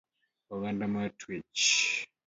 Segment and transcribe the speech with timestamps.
[0.53, 1.65] Okanda mar twech